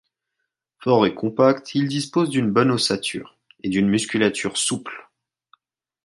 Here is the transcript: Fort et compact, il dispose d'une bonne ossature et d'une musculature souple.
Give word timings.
Fort 0.79 1.05
et 1.05 1.13
compact, 1.13 1.75
il 1.75 1.87
dispose 1.87 2.29
d'une 2.31 2.49
bonne 2.49 2.71
ossature 2.71 3.37
et 3.61 3.69
d'une 3.69 3.87
musculature 3.87 4.57
souple. 4.57 5.11